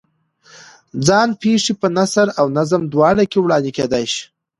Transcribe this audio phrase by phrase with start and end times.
[1.07, 4.23] ځان پېښې په نثر او نظم دواړو کې وړاندې کېدای شي.